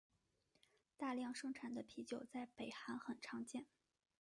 [0.97, 3.67] 大量生产的啤酒在北韩很常见。